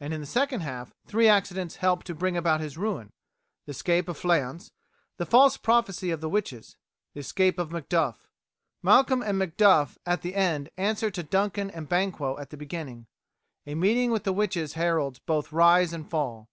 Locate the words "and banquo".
11.70-12.36